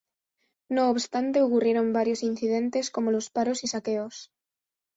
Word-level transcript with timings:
No 0.67 0.89
obstante, 0.89 1.43
ocurrieron 1.43 1.93
varios 1.93 2.23
incidentes 2.23 2.89
como 2.89 3.11
los 3.11 3.29
paros 3.29 3.63
y 3.63 3.67
saqueos. 3.67 4.31